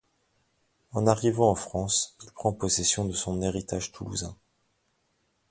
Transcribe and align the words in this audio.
En 0.93 1.05
arrivant 1.05 1.51
en 1.51 1.53
France, 1.53 2.17
il 2.23 2.31
prend 2.31 2.51
possession 2.53 3.05
de 3.05 3.13
son 3.13 3.39
héritage 3.43 3.91
toulousain. 3.91 4.35